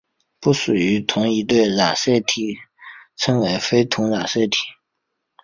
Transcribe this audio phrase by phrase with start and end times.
[0.39, 2.57] 不属于同一对的染色体
[3.17, 4.57] 称为非同源染色体。